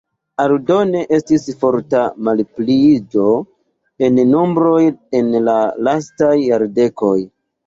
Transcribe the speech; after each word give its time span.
Aldone 0.43 1.01
estis 1.17 1.43
forta 1.63 2.01
malpliiĝo 2.29 3.27
en 4.09 4.19
nombroj 4.31 4.81
en 5.21 5.31
la 5.51 5.57
lastaj 5.91 6.33
jardekoj. 6.47 7.15